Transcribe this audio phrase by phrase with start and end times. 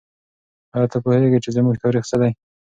[0.75, 2.31] آیا ته پوهېږې چې زموږ تاریخ څه دی؟